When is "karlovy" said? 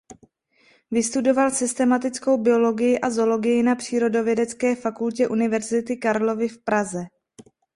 5.97-6.47